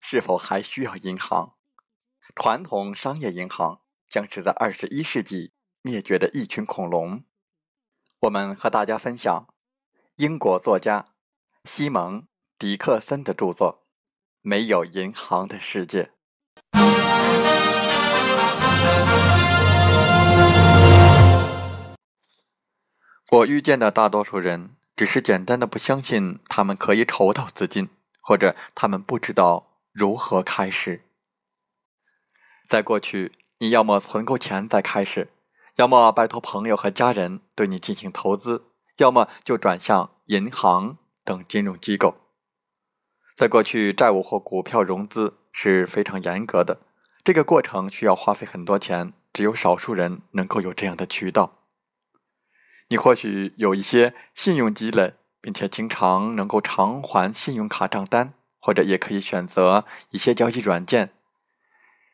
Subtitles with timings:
[0.00, 1.54] 是否还需要银行？
[2.34, 7.24] 传统商业银行将是在二十一世纪灭绝的一群恐龙。
[8.20, 9.48] 我们和大家分享
[10.16, 11.06] 英国作家
[11.64, 12.22] 西蒙·
[12.58, 13.84] 迪克森的著作
[14.40, 16.04] 《没有银行的世界》。
[23.30, 27.90] 我遇见的大多数人，只是简单的不相信他们可以筹到资金。
[28.20, 31.04] 或者他们不知道如何开始。
[32.68, 35.32] 在过去，你要么存够钱再开始，
[35.76, 38.66] 要么拜托朋友和家人对你进行投资，
[38.98, 42.16] 要么就转向银行等金融机构。
[43.34, 46.80] 在过去，债务或股票融资是非常严格的，
[47.24, 51.64] 这个过程需要花费很多钱，只有少数人能够有这样的渠道。
[52.88, 55.14] 你或许有一些信用积累。
[55.40, 58.34] 并且经常能够偿还信用卡账单，
[58.68, 61.14] 或者也可以选择一些交易软件，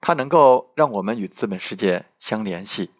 [0.00, 2.92] 它能够让我们与资本世界相联系。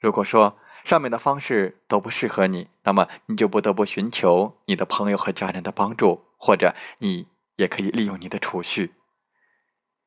[0.00, 8.94] 如果说上面的方式都不适合你，那么你就不得不寻求你的朋友和家人的帮助，或者你也可以利用你的储蓄。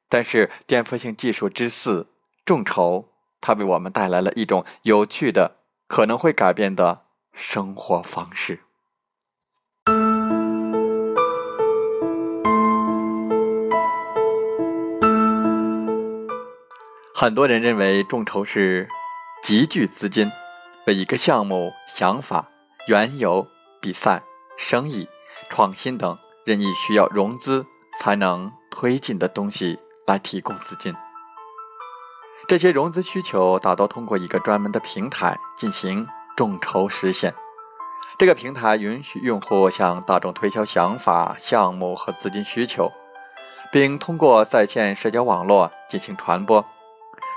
[0.09, 2.07] 但是颠覆性技术之四
[2.43, 3.07] 众筹，
[3.39, 8.65] 它为我们带来了一种有趣的、可能会改变的生活方式。
[17.19, 18.88] 很多人认为众筹是
[19.44, 20.31] 集聚资金，
[20.88, 22.47] 为一个项目、想法、
[22.88, 23.46] 缘由、
[23.81, 24.24] 比赛、
[24.57, 25.06] 生意、
[25.50, 27.66] 创新等任意需要融资
[28.00, 30.96] 才能推进的东西来提供资金。
[32.47, 36.07] 这些融资需求大多通过一个专门的平台进行
[36.38, 37.34] 众筹实现。
[38.18, 42.90] 这个平台允许用户向大众推销想法、项目和资金需求，
[43.74, 46.66] 并通过在线社交网络进行传播。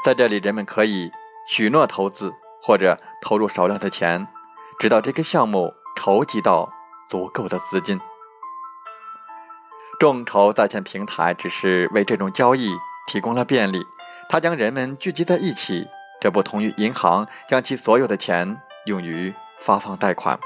[0.04, 1.12] 在这里，人们可以
[1.46, 4.26] 许诺投资或者投入少量的钱，
[4.80, 6.72] 直到这个项目筹集到
[7.08, 8.00] 足够的资金。
[10.00, 12.72] 众筹在线平台只是为这种交易
[13.06, 13.86] 提供了便利，
[14.28, 15.86] 它将人们聚集在一起，
[16.20, 20.36] 这不同于银行将其所有的钱用于发放贷款。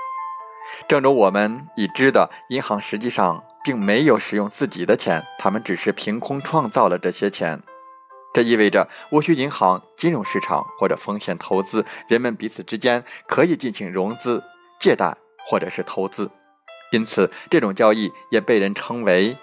[0.86, 7.62] 正如我们已知的，银行实际上并没有使用自己的钱，他们只是凭空创造了这些钱。
[8.36, 14.44] 这意味着无需银行、金融市场或者风险投资，人们彼此之间可以进行融资、
[14.78, 15.16] 借贷
[15.48, 16.30] 或者是投资。
[16.92, 19.38] 因此，这种交易也被人称为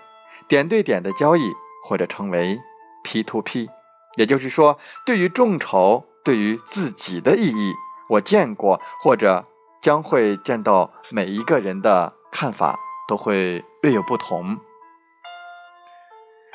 [0.48, 1.42] 点对点的交易，
[1.84, 2.60] 或者称为
[3.04, 3.68] P to P。
[4.16, 7.74] 也就是说，对于众筹对于自己的意义，
[8.10, 9.44] 我见过或者
[9.82, 14.60] 将会见到每一个人的看法都会略有不同。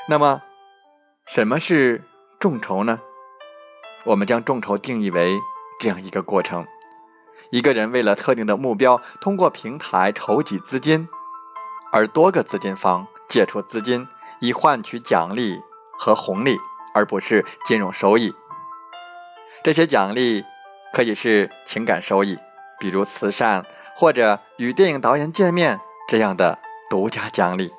[0.08, 0.40] 那么，
[1.26, 2.04] 什么是？
[2.38, 3.00] 众筹呢？
[4.04, 5.38] 我们将众筹定义为
[5.80, 6.66] 这样一个过程：
[7.50, 11.08] 一个人为了特定的目标，通过平台筹集资金，
[11.92, 14.06] 而多个资金方借出资金，
[14.40, 15.60] 以换取奖励
[15.98, 16.56] 和红利，
[16.94, 18.32] 而不是金融收益。
[19.64, 20.44] 这些奖励
[20.94, 22.38] 可以是情感收益，
[22.78, 26.56] 比如慈善或者与电影导演见面这样的
[26.88, 27.72] 独家奖励。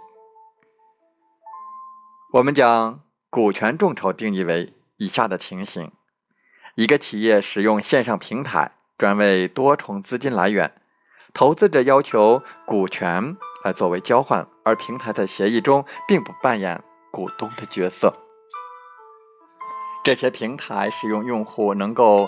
[2.34, 3.09] 我们讲。
[3.32, 5.92] 股权众筹定义为以下的情形：
[6.74, 10.74] 一个企业使用线上平台，专为多重资金来源，
[11.32, 18.16] 投资者要求股权来作为交换，而平台在协议中并不扮演股东的角色。
[20.04, 22.28] 这些平台使用用户能够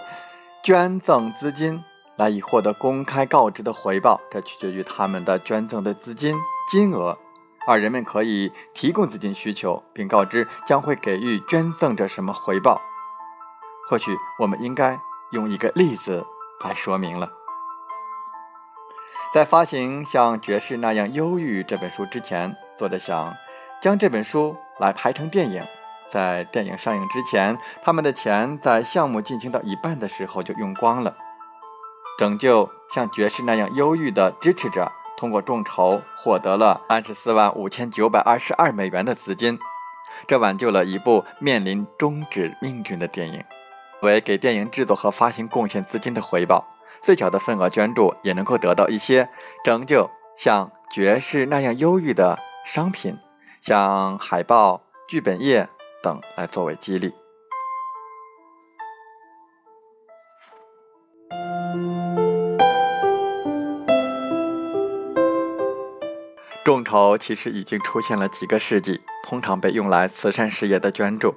[0.63, 1.83] 捐赠资金
[2.15, 6.37] 来以获得公开告知的回报，这取决于他们的捐赠的资金
[6.69, 7.17] 金额。
[7.67, 12.81] 而人们可以提供资金需求，并告知将会给予捐赠者什么回报。
[13.87, 14.99] 或许我们应该
[15.31, 16.25] 用一个例子
[16.63, 17.29] 来说明了。
[19.33, 23.33] 在发行像《爵士那样忧郁》这本书之前，作者想
[23.81, 25.63] 将这本书来拍成电影。
[26.09, 31.15] 在电影上映之前，他们的钱在项目进行到一半的时候就用光了。
[32.19, 34.91] 拯救像《爵士那样忧郁》的支持者。
[35.21, 39.59] 通过众筹获得了三十四万五千九百二十二美元的资金，
[40.25, 43.43] 这挽救了一部面临终止命运的电影。
[44.01, 46.65] 为给电影制作和发行贡献资金的回报，
[47.03, 49.29] 最小的份额捐助也能够得到一些
[49.63, 52.35] 拯救，像爵士那样忧郁的
[52.65, 53.15] 商品，
[53.61, 55.69] 像海报、剧本页
[56.01, 57.13] 等来作为激励。
[66.63, 71.33] 众筹其实已经出现了几个世纪，通常被用来慈善事业的捐助。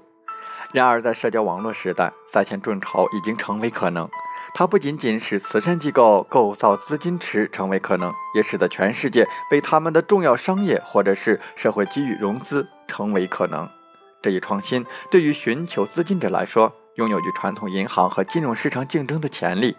[0.72, 4.06] 然而，在社交网络时代，在线众筹已经成为可能。
[4.52, 13.66] 它不仅仅使慈善机构构造资金池成为可能，也使得全世界为他们的重要商业或者是社会给予融资成为可能。
[14.20, 19.74] 这一创新对于寻求资金者来说，拥有与传统银行和金融市场竞争的潜力。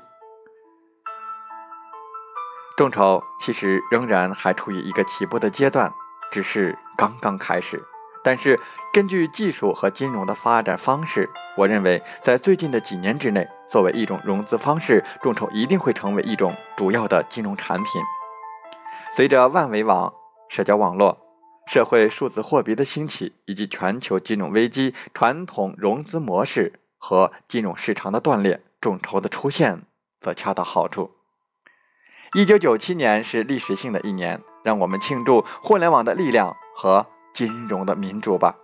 [2.75, 5.94] 众筹其实仍然还处于一个起步的阶段，
[6.30, 7.81] 只是刚刚开始。
[8.22, 8.60] 但是
[8.92, 18.01] 根据技术和金融的发展方式，我认为在最近的几年之内，作为一种融资方式，众筹一定会成为一种主要的金融产品。
[19.16, 20.13] 随着万维网、
[20.50, 21.18] 社交网络、
[21.68, 29.83] 社会数字货币的兴起，以及全球金融危机、传统融资模式和金融市场的断裂，众筹的出现
[30.19, 31.15] 则恰到好处。
[32.36, 38.56] 一九九七年是历史性的一年，让我们庆祝互联网的力量和金融的民主吧。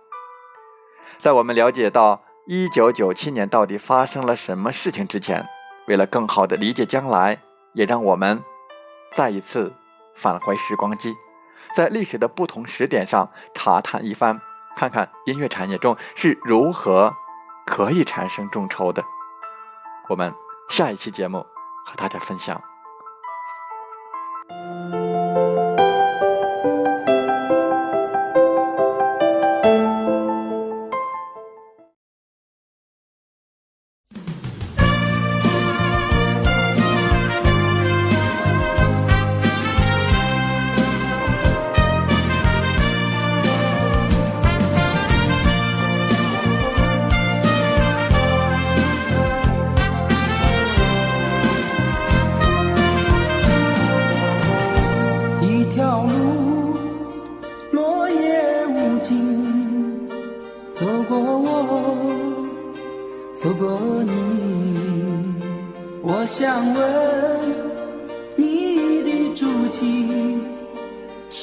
[1.16, 5.48] 在我们了解到一九九七年到底发生了什么事情之前，
[5.86, 7.40] 为了更好的理解将来，
[7.72, 8.44] 也让我们
[9.10, 9.72] 再一次
[10.14, 11.14] 返回时光机，
[11.74, 14.38] 在历史的不同时点上查探一番，
[14.76, 17.14] 看看音乐产业中是如何
[17.64, 19.02] 可以产生众筹的。
[20.10, 20.34] 我们
[20.68, 21.46] 下一期节目
[21.86, 22.62] 和大家分享。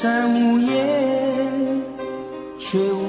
[0.02, 1.84] 山无言，
[2.58, 3.09] 却无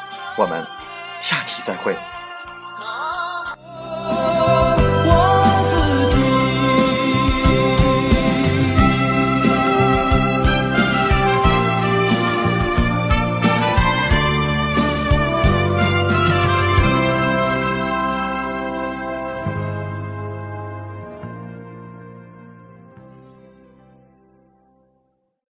[0.37, 0.65] 我们
[1.19, 1.95] 下期再会。